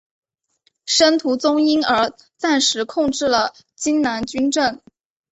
[0.87, 4.81] 申屠琮因而暂时控制了荆南军政。